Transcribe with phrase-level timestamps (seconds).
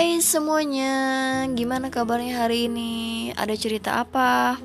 [0.00, 0.96] Hai semuanya,
[1.52, 2.92] gimana kabarnya hari ini?
[3.36, 4.56] Ada cerita apa?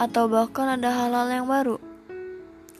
[0.00, 1.76] Atau bahkan ada hal-hal yang baru?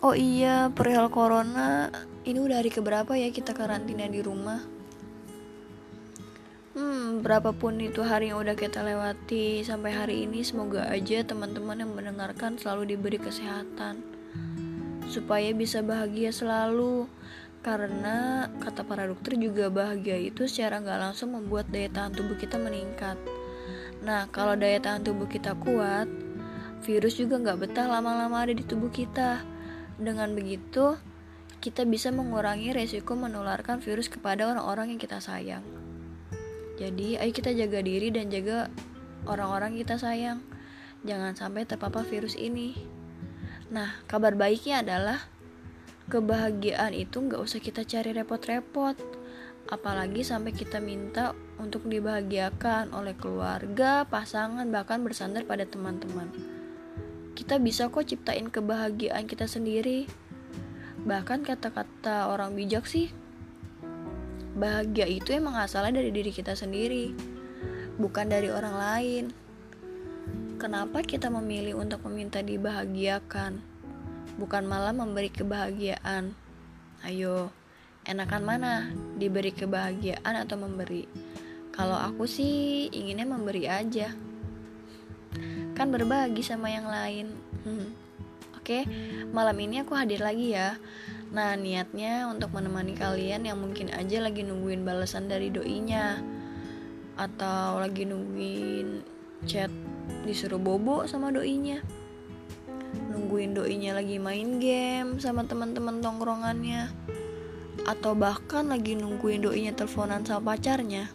[0.01, 1.93] Oh iya, perihal corona,
[2.25, 4.65] ini udah hari keberapa ya kita karantina di rumah?
[6.73, 11.93] Hmm, berapapun itu hari yang udah kita lewati sampai hari ini, semoga aja teman-teman yang
[11.93, 14.01] mendengarkan selalu diberi kesehatan.
[15.05, 17.13] Supaya bisa bahagia selalu,
[17.59, 22.55] karena kata para dokter juga bahagia itu secara nggak langsung membuat daya tahan tubuh kita
[22.57, 23.19] meningkat.
[24.03, 26.07] Nah, kalau daya tahan tubuh kita kuat,
[26.87, 29.43] virus juga nggak betah lama-lama ada di tubuh kita.
[29.99, 30.95] Dengan begitu,
[31.59, 35.67] kita bisa mengurangi resiko menularkan virus kepada orang-orang yang kita sayang.
[36.79, 38.71] Jadi, ayo kita jaga diri dan jaga
[39.27, 40.39] orang-orang kita sayang.
[41.03, 42.79] Jangan sampai terpapar virus ini.
[43.75, 45.27] Nah, kabar baiknya adalah
[46.09, 48.97] kebahagiaan itu nggak usah kita cari repot-repot
[49.69, 56.33] apalagi sampai kita minta untuk dibahagiakan oleh keluarga, pasangan, bahkan bersandar pada teman-teman.
[57.37, 60.09] Kita bisa kok ciptain kebahagiaan kita sendiri.
[61.05, 63.13] Bahkan kata-kata orang bijak sih,
[64.57, 67.13] bahagia itu emang asalnya dari diri kita sendiri,
[68.01, 69.25] bukan dari orang lain.
[70.59, 73.68] Kenapa kita memilih untuk meminta dibahagiakan?
[74.39, 76.33] Bukan malah memberi kebahagiaan.
[77.03, 77.51] Ayo,
[78.07, 78.73] enakan mana?
[79.19, 81.05] Diberi kebahagiaan atau memberi?
[81.75, 84.15] Kalau aku sih inginnya memberi aja.
[85.75, 87.35] Kan berbagi sama yang lain.
[87.67, 87.91] Hmm.
[88.55, 88.87] Oke,
[89.35, 90.79] malam ini aku hadir lagi ya.
[91.29, 96.19] Nah, niatnya untuk menemani kalian yang mungkin aja lagi nungguin balasan dari doinya
[97.19, 99.03] atau lagi nungguin
[99.45, 99.71] chat
[100.23, 101.83] disuruh bobo sama doinya
[103.09, 106.93] nungguin doinya lagi main game sama teman-teman tongkrongannya.
[107.89, 111.09] Atau bahkan lagi nungguin doinya teleponan sama pacarnya.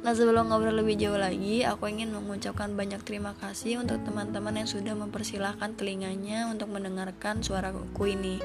[0.00, 4.68] Nah sebelum ngobrol lebih jauh lagi, aku ingin mengucapkan banyak terima kasih untuk teman-teman yang
[4.70, 8.40] sudah mempersilahkan telinganya untuk mendengarkan suaraku ini.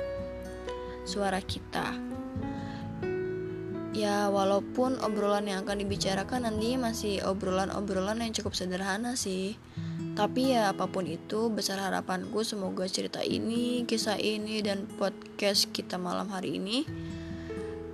[1.07, 1.95] Suara kita.
[3.95, 9.55] Ya walaupun obrolan yang akan dibicarakan nanti masih obrolan-obrolan yang cukup sederhana sih
[10.15, 15.99] tapi ya apa pun itu, besar harapanku semoga cerita ini, kisah ini, dan podcast kita
[15.99, 16.87] malam hari ini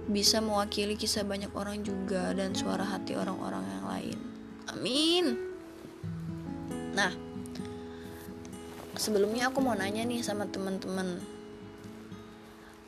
[0.06, 4.18] bisa mewakili kisah banyak orang juga dan suara hati orang-orang yang lain.
[4.70, 5.26] Amin.
[6.94, 7.10] Nah,
[8.94, 11.18] sebelumnya aku mau nanya nih sama teman-teman.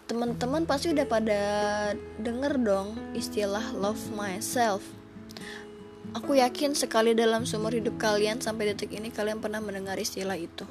[0.05, 1.41] Teman-teman pasti udah pada
[2.21, 4.85] denger dong istilah love myself
[6.11, 10.67] Aku yakin sekali dalam seumur hidup kalian sampai detik ini kalian pernah mendengar istilah itu.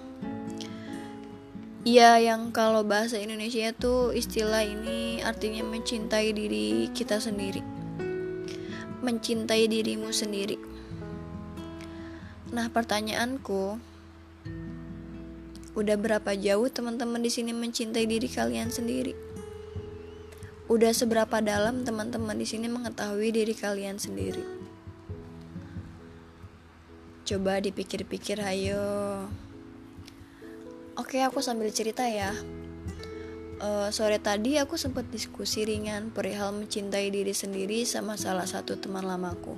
[1.82, 7.58] Ya, yang kalau bahasa Indonesia itu istilah ini artinya mencintai diri kita sendiri.
[9.02, 10.62] Mencintai dirimu sendiri.
[12.54, 13.82] Nah, pertanyaanku,
[15.74, 19.18] udah berapa jauh teman-teman di sini mencintai diri kalian sendiri?
[20.70, 24.61] Udah seberapa dalam teman-teman di sini mengetahui diri kalian sendiri?
[27.22, 28.82] Coba dipikir-pikir ayo.
[30.98, 32.34] Oke aku sambil cerita ya.
[33.62, 39.06] Uh, Sore tadi aku sempat diskusi ringan perihal mencintai diri sendiri sama salah satu teman
[39.06, 39.54] lamaku.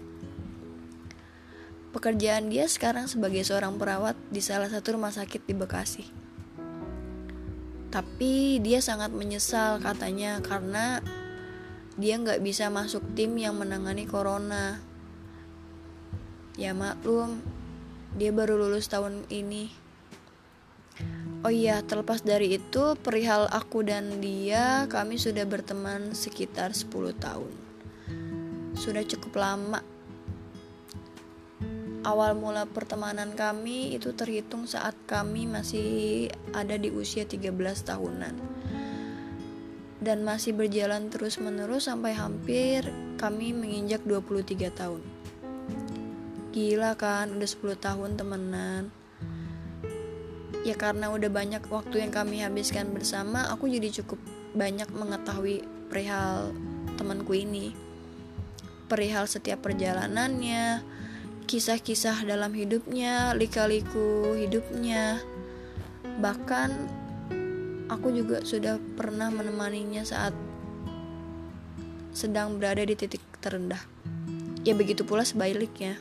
[1.96, 6.04] Pekerjaan dia sekarang sebagai seorang perawat di salah satu rumah sakit di Bekasi.
[7.88, 11.00] Tapi dia sangat menyesal katanya karena
[11.96, 14.82] dia nggak bisa masuk tim yang menangani corona
[16.54, 17.42] Ya maklum,
[18.14, 19.74] dia baru lulus tahun ini.
[21.42, 27.52] Oh iya, terlepas dari itu, perihal aku dan dia, kami sudah berteman sekitar 10 tahun.
[28.78, 29.82] Sudah cukup lama.
[32.06, 37.50] Awal mula pertemanan kami itu terhitung saat kami masih ada di usia 13
[37.82, 38.34] tahunan.
[39.98, 42.86] Dan masih berjalan terus-menerus sampai hampir
[43.18, 45.13] kami menginjak 23 tahun.
[46.54, 48.94] Gila kan, udah 10 tahun temenan.
[50.62, 54.22] Ya karena udah banyak waktu yang kami habiskan bersama, aku jadi cukup
[54.54, 56.54] banyak mengetahui perihal
[56.94, 57.74] temanku ini.
[58.86, 60.86] Perihal setiap perjalanannya,
[61.50, 65.18] kisah-kisah dalam hidupnya, lika-liku hidupnya.
[66.22, 66.70] Bahkan
[67.90, 70.38] aku juga sudah pernah menemaninya saat
[72.14, 73.82] sedang berada di titik terendah.
[74.62, 75.98] Ya begitu pula sebaliknya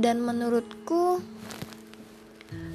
[0.00, 1.20] dan menurutku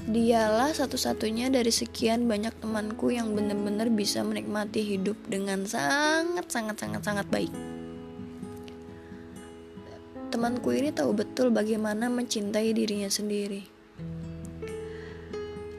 [0.06, 7.02] Dialah satu-satunya dari sekian banyak temanku yang benar-benar bisa menikmati hidup dengan sangat sangat sangat
[7.02, 7.50] sangat baik.
[10.30, 13.66] Temanku ini tahu betul bagaimana mencintai dirinya sendiri.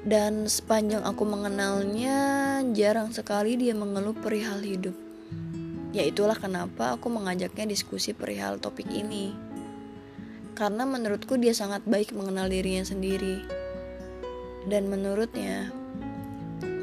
[0.03, 2.19] Dan sepanjang aku mengenalnya,
[2.75, 4.95] jarang sekali dia mengeluh perihal hidup.
[5.95, 9.46] Ya itulah kenapa aku mengajaknya diskusi perihal topik ini.
[10.57, 13.45] Karena menurutku dia sangat baik mengenal dirinya sendiri
[14.67, 15.71] dan menurutnya,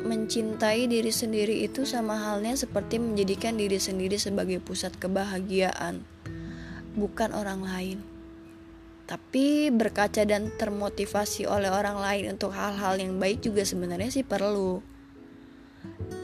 [0.03, 6.05] mencintai diri sendiri itu sama halnya seperti menjadikan diri sendiri sebagai pusat kebahagiaan,
[6.95, 7.99] bukan orang lain.
[9.03, 14.79] Tapi berkaca dan termotivasi oleh orang lain untuk hal-hal yang baik juga sebenarnya sih perlu.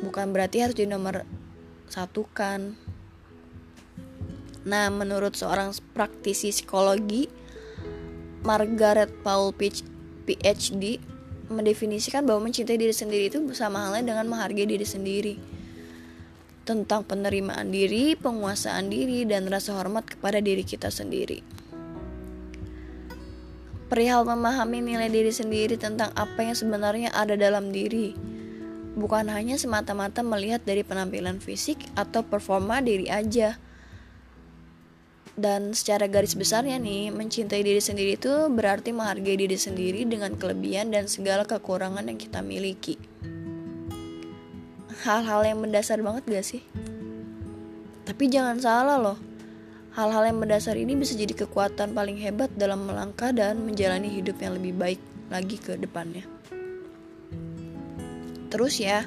[0.07, 1.27] Bukan berarti harus di nomor
[1.91, 2.79] satukan.
[4.63, 7.38] Nah, menurut seorang praktisi psikologi,
[8.43, 10.83] Margaret Paul PhD,
[11.49, 15.35] mendefinisikan bahwa mencintai diri sendiri itu sama halnya dengan menghargai diri sendiri
[16.63, 21.41] tentang penerimaan diri, penguasaan diri, dan rasa hormat kepada diri kita sendiri.
[23.89, 28.13] Perihal memahami nilai diri sendiri tentang apa yang sebenarnya ada dalam diri,
[28.93, 33.57] bukan hanya semata-mata melihat dari penampilan fisik atau performa diri aja,
[35.39, 40.91] dan secara garis besarnya nih, mencintai diri sendiri itu berarti menghargai diri sendiri dengan kelebihan
[40.91, 42.99] dan segala kekurangan yang kita miliki.
[45.07, 46.61] Hal-hal yang mendasar banget gak sih?
[48.03, 49.17] Tapi jangan salah loh,
[49.95, 54.59] hal-hal yang mendasar ini bisa jadi kekuatan paling hebat dalam melangkah dan menjalani hidup yang
[54.59, 55.01] lebih baik
[55.31, 56.27] lagi ke depannya.
[58.49, 59.05] Terus ya,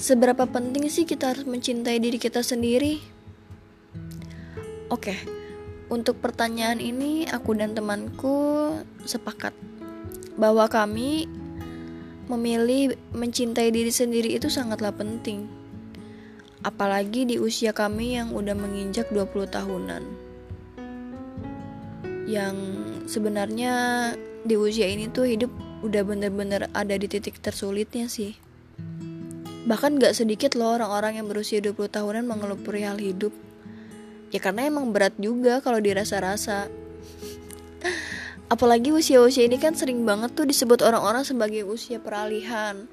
[0.00, 3.17] seberapa penting sih kita harus mencintai diri kita sendiri?
[4.88, 5.12] Oke,
[5.92, 8.72] untuk pertanyaan ini aku dan temanku
[9.04, 9.52] sepakat
[10.40, 11.28] bahwa kami
[12.32, 15.44] memilih mencintai diri sendiri itu sangatlah penting.
[16.64, 20.02] Apalagi di usia kami yang udah menginjak 20 tahunan.
[22.24, 22.56] Yang
[23.12, 23.72] sebenarnya
[24.48, 25.52] di usia ini tuh hidup
[25.84, 28.40] udah bener-bener ada di titik tersulitnya sih.
[29.68, 33.36] Bahkan gak sedikit loh orang-orang yang berusia 20 tahunan mengeluh perihal hidup
[34.28, 36.68] ya karena emang berat juga kalau dirasa-rasa.
[38.48, 42.88] Apalagi usia-usia ini kan sering banget tuh disebut orang-orang sebagai usia peralihan.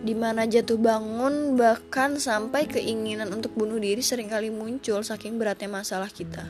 [0.00, 5.68] Di mana jatuh bangun bahkan sampai keinginan untuk bunuh diri sering kali muncul saking beratnya
[5.68, 6.46] masalah kita.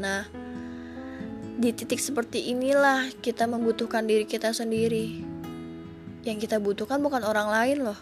[0.00, 0.26] Nah
[1.62, 5.22] di titik seperti inilah kita membutuhkan diri kita sendiri.
[6.26, 8.00] Yang kita butuhkan bukan orang lain loh.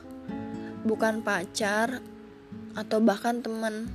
[0.89, 2.01] Bukan pacar
[2.75, 3.91] atau bahkan teman.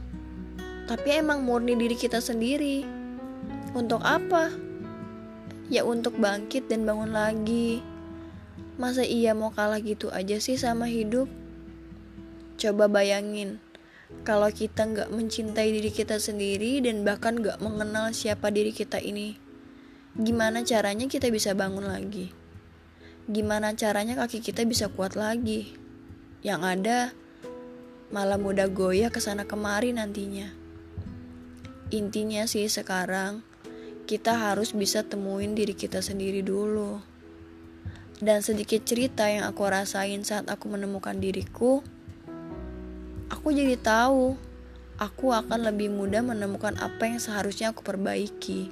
[0.86, 2.86] Tapi emang murni diri kita sendiri.
[3.74, 4.54] Untuk apa?
[5.68, 7.82] Ya untuk bangkit dan bangun lagi.
[8.76, 11.32] Masa iya mau kalah gitu aja sih sama hidup?
[12.56, 13.60] Coba bayangin,
[14.24, 19.36] kalau kita nggak mencintai diri kita sendiri dan bahkan nggak mengenal siapa diri kita ini,
[20.16, 22.32] gimana caranya kita bisa bangun lagi?
[23.26, 25.74] Gimana caranya kaki kita bisa kuat lagi?
[26.46, 27.00] Yang ada,
[28.14, 30.52] malah mudah goyah ke sana kemari nantinya.
[31.94, 33.46] Intinya sih sekarang
[34.06, 37.02] kita harus bisa temuin diri kita sendiri dulu.
[38.22, 41.84] Dan sedikit cerita yang aku rasain saat aku menemukan diriku,
[43.28, 44.40] aku jadi tahu
[44.96, 48.72] aku akan lebih mudah menemukan apa yang seharusnya aku perbaiki.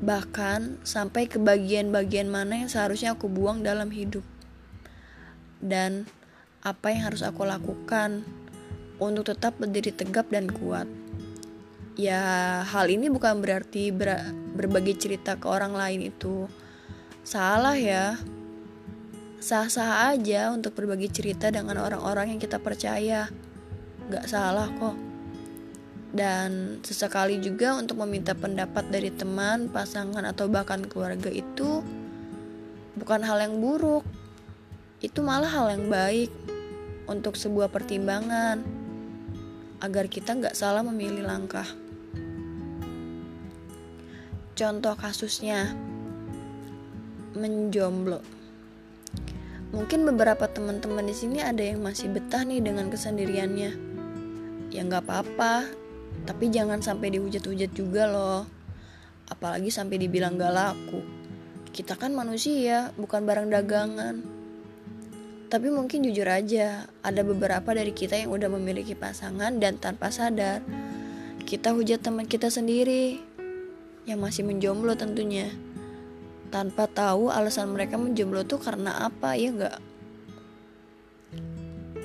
[0.00, 4.24] Bahkan sampai ke bagian-bagian mana yang seharusnya aku buang dalam hidup.
[5.60, 6.08] Dan
[6.60, 8.20] apa yang harus aku lakukan
[9.00, 10.84] untuk tetap berdiri tegap dan kuat.
[11.96, 14.20] Ya, hal ini bukan berarti ber
[14.52, 16.46] berbagi cerita ke orang lain itu
[17.24, 18.20] salah ya.
[19.40, 23.32] Sah-sah aja untuk berbagi cerita dengan orang-orang yang kita percaya.
[24.12, 24.96] Gak salah kok.
[26.12, 31.80] Dan sesekali juga untuk meminta pendapat dari teman, pasangan, atau bahkan keluarga itu
[33.00, 34.04] bukan hal yang buruk.
[35.00, 36.49] Itu malah hal yang baik
[37.10, 38.62] untuk sebuah pertimbangan
[39.82, 41.66] agar kita nggak salah memilih langkah.
[44.54, 45.74] Contoh kasusnya
[47.34, 48.22] menjomblo.
[49.74, 53.72] Mungkin beberapa teman-teman di sini ada yang masih betah nih dengan kesendiriannya.
[54.70, 55.66] Ya nggak apa-apa,
[56.26, 58.46] tapi jangan sampai dihujat-hujat juga loh.
[59.30, 61.00] Apalagi sampai dibilang gak laku.
[61.70, 64.39] Kita kan manusia, bukan barang dagangan.
[65.50, 70.62] Tapi mungkin jujur aja, ada beberapa dari kita yang udah memiliki pasangan dan tanpa sadar,
[71.42, 73.18] kita hujat teman kita sendiri
[74.06, 75.50] yang masih menjomblo tentunya.
[76.50, 79.78] tanpa tahu alasan mereka menjomblo tuh karena apa ya enggak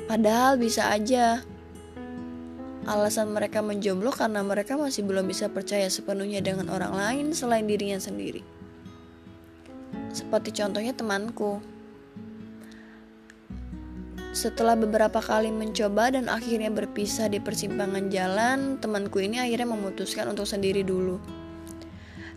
[0.06, 1.42] padahal bisa aja
[2.86, 7.98] alasan mereka menjomblo karena mereka masih belum bisa percaya sepenuhnya dengan orang lain selain dirinya
[7.98, 8.46] sendiri.
[10.14, 11.58] Seperti contohnya temanku
[14.36, 20.44] setelah beberapa kali mencoba dan akhirnya berpisah di persimpangan jalan, temanku ini akhirnya memutuskan untuk
[20.44, 21.24] sendiri dulu.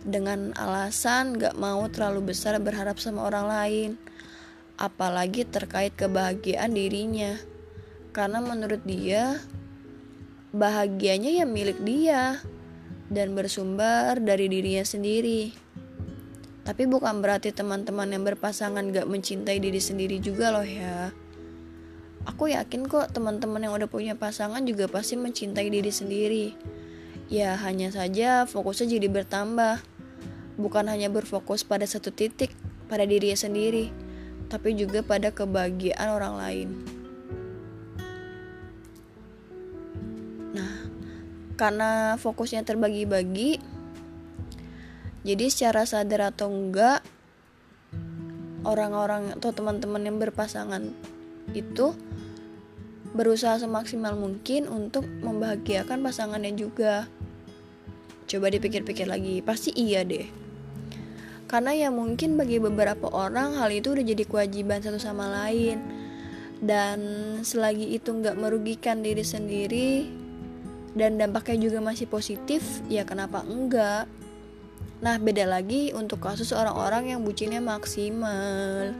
[0.07, 3.89] Dengan alasan gak mau terlalu besar berharap sama orang lain,
[4.79, 7.35] apalagi terkait kebahagiaan dirinya.
[8.15, 9.43] Karena menurut dia,
[10.55, 12.39] bahagianya ya milik dia
[13.11, 15.51] dan bersumber dari dirinya sendiri.
[16.63, 21.11] Tapi bukan berarti teman-teman yang berpasangan gak mencintai diri sendiri juga loh ya
[22.29, 26.45] aku yakin kok teman-teman yang udah punya pasangan juga pasti mencintai diri sendiri.
[27.25, 29.81] Ya hanya saja fokusnya jadi bertambah.
[30.61, 32.53] Bukan hanya berfokus pada satu titik,
[32.85, 33.89] pada dirinya sendiri,
[34.51, 36.69] tapi juga pada kebahagiaan orang lain.
[40.51, 40.73] Nah,
[41.55, 43.55] karena fokusnya terbagi-bagi,
[45.23, 47.07] jadi secara sadar atau enggak,
[48.67, 50.91] orang-orang atau teman-teman yang berpasangan
[51.55, 51.95] itu
[53.13, 57.09] berusaha semaksimal mungkin untuk membahagiakan pasangannya juga.
[58.29, 60.29] Coba dipikir-pikir lagi, pasti iya deh.
[61.49, 65.81] Karena ya mungkin bagi beberapa orang hal itu udah jadi kewajiban satu sama lain.
[66.61, 66.99] Dan
[67.41, 70.05] selagi itu nggak merugikan diri sendiri
[70.93, 72.61] dan dampaknya juga masih positif,
[72.91, 74.05] ya kenapa enggak?
[74.99, 78.91] Nah beda lagi untuk kasus orang-orang yang bucinnya maksimal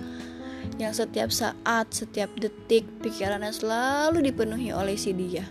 [0.80, 5.44] yang setiap saat, setiap detik pikirannya selalu dipenuhi oleh si dia.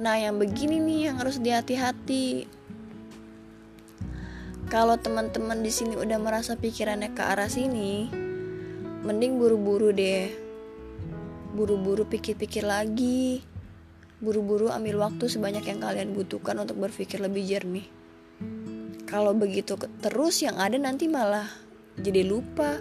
[0.00, 2.48] Nah, yang begini nih yang harus dihati-hati.
[4.72, 8.08] Kalau teman-teman di sini udah merasa pikirannya ke arah sini,
[9.04, 10.32] mending buru-buru deh.
[11.52, 13.44] Buru-buru pikir-pikir lagi.
[14.24, 17.86] Buru-buru ambil waktu sebanyak yang kalian butuhkan untuk berpikir lebih jernih.
[19.08, 21.48] Kalau begitu terus yang ada nanti malah
[21.96, 22.78] jadi lupa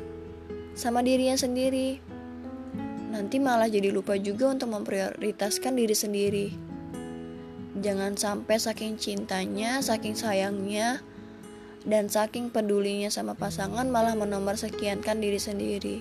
[0.78, 1.98] sama dirinya sendiri.
[3.10, 6.48] Nanti malah jadi lupa juga untuk memprioritaskan diri sendiri.
[7.82, 11.02] Jangan sampai saking cintanya, saking sayangnya,
[11.82, 15.98] dan saking pedulinya sama pasangan malah menomor sekiankan diri sendiri.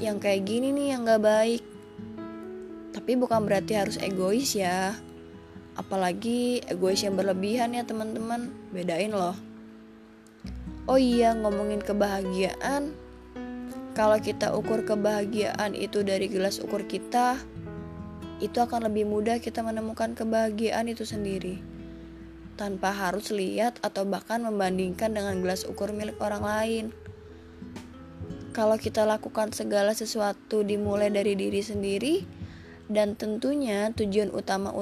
[0.00, 1.62] Yang kayak gini nih yang gak baik.
[2.96, 4.96] Tapi bukan berarti harus egois ya.
[5.76, 8.48] Apalagi egois yang berlebihan ya teman-teman.
[8.72, 9.36] Bedain loh.
[10.88, 12.99] Oh iya ngomongin kebahagiaan
[13.92, 17.40] kalau kita ukur kebahagiaan itu dari gelas ukur kita,
[18.40, 21.60] itu akan lebih mudah kita menemukan kebahagiaan itu sendiri
[22.60, 26.84] tanpa harus lihat atau bahkan membandingkan dengan gelas ukur milik orang lain.
[28.52, 32.14] Kalau kita lakukan segala sesuatu dimulai dari diri sendiri,
[32.90, 34.74] dan tentunya tujuan utama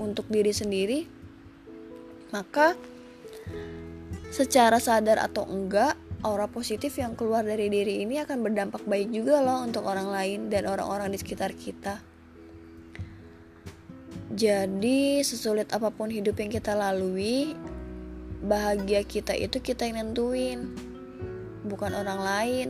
[0.00, 1.04] untuk diri sendiri,
[2.32, 2.78] maka
[4.30, 9.40] secara sadar atau enggak, aura positif yang keluar dari diri ini akan berdampak baik juga
[9.40, 12.04] loh untuk orang lain dan orang-orang di sekitar kita.
[14.30, 17.56] Jadi, sesulit apa pun hidup yang kita lalui,
[18.46, 20.70] bahagia kita itu kita yang nentuin,
[21.66, 22.68] bukan orang lain.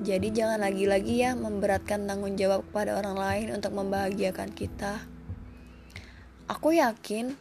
[0.00, 5.04] Jadi, jangan lagi-lagi ya memberatkan tanggung jawab kepada orang lain untuk membahagiakan kita.
[6.48, 7.36] Aku yakin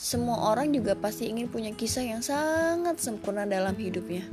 [0.00, 4.24] semua orang juga pasti ingin punya kisah yang sangat sempurna dalam hidupnya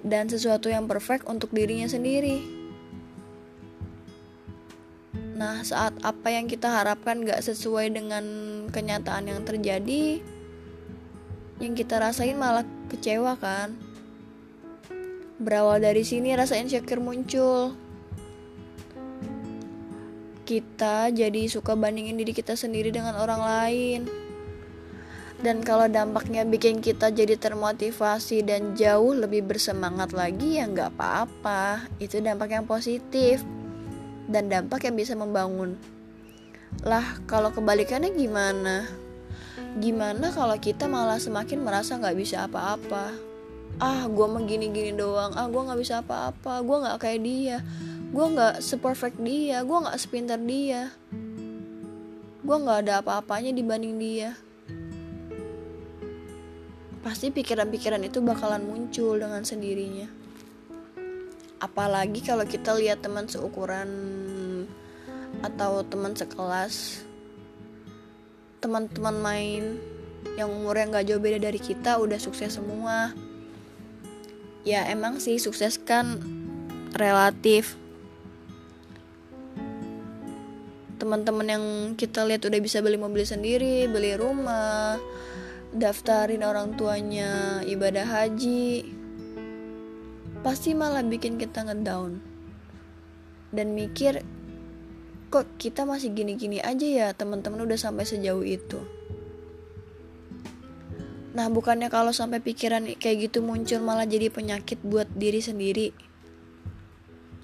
[0.00, 2.40] dan sesuatu yang perfect untuk dirinya sendiri.
[5.36, 8.24] Nah, saat apa yang kita harapkan gak sesuai dengan
[8.72, 10.24] kenyataan yang terjadi,
[11.60, 13.76] yang kita rasain malah kecewa kan?
[15.36, 17.76] Berawal dari sini rasa insecure muncul.
[20.48, 24.29] Kita jadi suka bandingin diri kita sendiri dengan orang lain
[25.40, 31.88] dan kalau dampaknya bikin kita jadi termotivasi dan jauh lebih bersemangat lagi ya nggak apa-apa.
[31.96, 33.40] Itu dampak yang positif
[34.28, 35.80] dan dampak yang bisa membangun.
[36.84, 38.84] Lah kalau kebalikannya gimana?
[39.80, 43.16] Gimana kalau kita malah semakin merasa nggak bisa apa-apa?
[43.80, 45.32] Ah gue mah gini-gini doang.
[45.32, 46.60] Ah gue nggak bisa apa-apa.
[46.60, 47.58] Gue nggak kayak dia.
[48.12, 49.64] Gue nggak seperfect dia.
[49.64, 50.92] Gue nggak sepintar dia.
[52.44, 54.36] Gue nggak ada apa-apanya dibanding dia
[57.00, 60.08] pasti pikiran-pikiran itu bakalan muncul dengan sendirinya.
[61.60, 63.88] Apalagi kalau kita lihat teman seukuran
[65.44, 67.04] atau teman sekelas,
[68.60, 69.64] teman-teman main
[70.36, 73.12] yang umurnya nggak jauh beda dari kita udah sukses semua
[74.68, 76.20] ya emang sih sukses kan
[76.92, 77.80] relatif
[81.00, 81.64] teman-teman yang
[81.96, 85.00] kita lihat udah bisa beli mobil sendiri beli rumah
[85.70, 88.90] daftarin orang tuanya ibadah haji
[90.42, 92.18] pasti malah bikin kita ngedown.
[93.50, 94.22] Dan mikir
[95.30, 98.82] kok kita masih gini-gini aja ya teman-teman udah sampai sejauh itu.
[101.30, 105.94] Nah bukannya kalau sampai pikiran kayak gitu muncul malah jadi penyakit buat diri sendiri.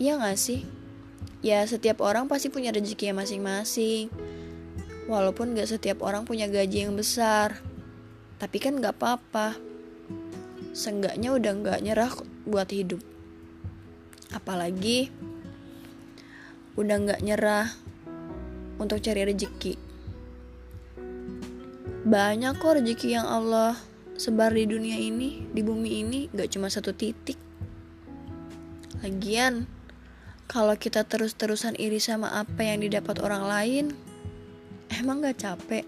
[0.02, 0.66] Iya gak sih?
[1.46, 4.10] Ya setiap orang pasti punya rezekinya masing-masing.
[5.06, 7.65] Walaupun gak setiap orang punya gaji yang besar
[8.36, 9.56] tapi kan gak apa-apa.
[10.76, 12.12] Seenggaknya udah gak nyerah
[12.44, 13.00] buat hidup.
[14.34, 15.08] Apalagi
[16.76, 17.72] Udah gak nyerah
[18.76, 19.74] Untuk cari rezeki.
[22.04, 23.78] Banyak kok rezeki yang Allah
[24.20, 27.40] Sebar di dunia ini Di bumi ini Gak cuma satu titik.
[29.00, 29.64] Lagian
[30.44, 33.84] Kalau kita terus-terusan iri sama apa yang didapat orang lain
[34.92, 35.86] Emang gak capek?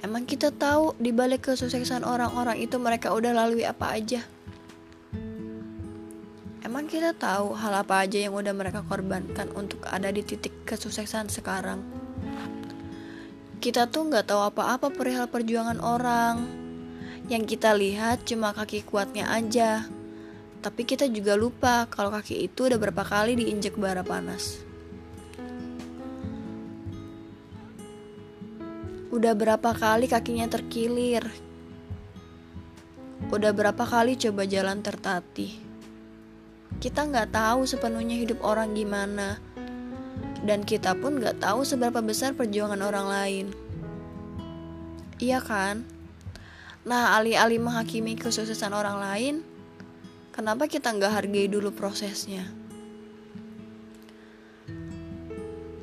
[0.00, 4.24] Emang kita tahu di balik kesuksesan orang-orang itu mereka udah lalui apa aja?
[6.64, 11.28] Emang kita tahu hal apa aja yang udah mereka korbankan untuk ada di titik kesuksesan
[11.28, 11.84] sekarang?
[13.60, 16.48] Kita tuh nggak tahu apa-apa perihal perjuangan orang.
[17.28, 19.84] Yang kita lihat cuma kaki kuatnya aja.
[20.64, 24.69] Tapi kita juga lupa kalau kaki itu udah berapa kali diinjek bara panas.
[29.10, 31.26] Udah berapa kali kakinya terkilir?
[33.34, 35.50] Udah berapa kali coba jalan tertatih?
[36.78, 39.42] Kita nggak tahu sepenuhnya hidup orang gimana,
[40.46, 43.46] dan kita pun nggak tahu seberapa besar perjuangan orang lain.
[45.18, 45.82] Iya kan?
[46.86, 49.34] Nah, alih-alih menghakimi kesuksesan orang lain,
[50.30, 52.46] kenapa kita nggak hargai dulu prosesnya?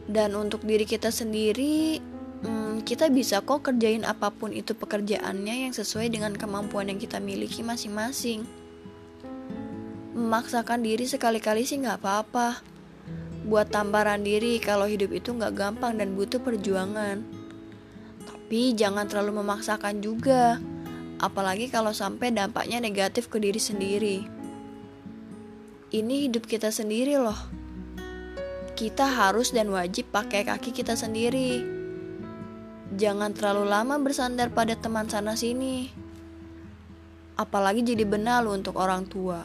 [0.08, 2.00] Dan untuk diri kita sendiri,
[2.88, 7.60] kita bisa kok kerjain apa pun itu pekerjaannya yang sesuai dengan kemampuan yang kita miliki
[7.60, 8.48] masing-masing.
[10.16, 12.64] Memaksakan diri sekali-kali sih nggak apa-apa.
[13.44, 17.28] Buat tamparan diri kalau hidup itu nggak gampang dan butuh perjuangan.
[18.24, 20.56] Tapi jangan terlalu memaksakan juga.
[21.20, 24.18] Apalagi kalau sampai dampaknya negatif ke diri sendiri.
[25.92, 27.52] Ini hidup kita sendiri loh.
[28.80, 31.77] Kita harus dan wajib pakai kaki kita sendiri
[32.96, 35.92] Jangan terlalu lama bersandar pada teman sana sini.
[37.36, 39.44] Apalagi jadi benalu untuk orang tua.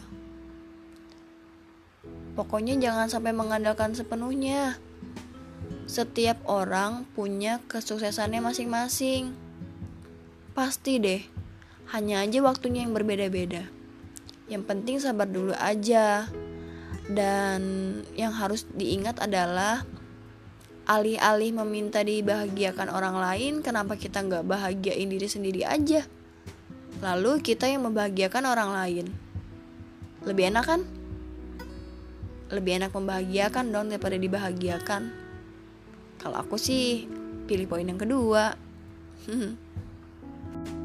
[2.39, 4.79] Pokoknya jangan sampai mengandalkan sepenuhnya.
[5.91, 9.35] Setiap orang punya kesuksesannya masing-masing.
[10.57, 11.21] Pasti deh,
[11.93, 13.69] hanya aja waktunya yang berbeda-beda.
[14.49, 16.31] Yang penting sabar dulu aja.
[17.11, 17.61] Dan
[18.15, 19.85] yang harus diingat adalah
[20.87, 26.03] alih-alih meminta dibahagiakan orang lain, kenapa kita nggak bahagiain diri sendiri aja?
[27.03, 29.07] Lalu kita yang membahagiakan orang lain.
[30.23, 30.81] Lebih enak kan?
[32.51, 35.03] Lebih enak membahagiakan dong daripada dibahagiakan.
[36.23, 37.11] Kalau aku sih
[37.47, 38.55] pilih poin yang kedua.